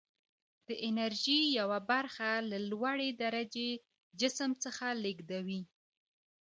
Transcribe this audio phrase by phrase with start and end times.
[0.67, 3.69] د انرژي یوه برخه له لوړې درجې
[4.19, 5.61] جسم څخه لیږدوي.